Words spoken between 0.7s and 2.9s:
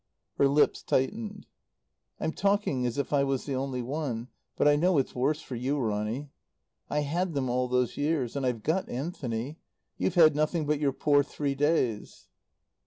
tightened. "I'm talking